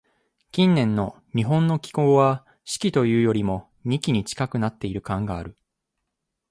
[0.51, 5.55] 近年の日本の気候は、「四季」というよりも、「二季」に近くなっている感がある。